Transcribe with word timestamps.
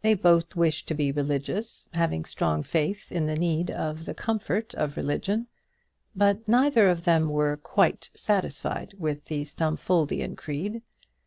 They 0.00 0.14
both 0.14 0.56
wished 0.56 0.88
to 0.88 0.94
be 0.94 1.12
religious, 1.12 1.86
having 1.92 2.24
strong 2.24 2.62
faith 2.62 3.12
in 3.12 3.26
the 3.26 3.36
need 3.36 3.70
of 3.70 4.06
the 4.06 4.14
comfort 4.14 4.72
of 4.76 4.96
religion; 4.96 5.46
but 6.16 6.48
neither 6.48 6.88
of 6.88 7.04
them 7.04 7.28
were 7.28 7.58
quite 7.58 8.08
satisfied 8.14 8.94
with 8.96 9.26
the 9.26 9.44
Stumfoldian 9.44 10.36
creed. 10.36 10.80